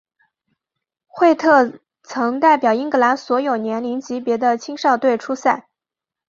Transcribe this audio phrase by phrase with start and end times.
[1.05, 5.67] 惠特曾代表英格兰所有年龄级别的青少队出赛。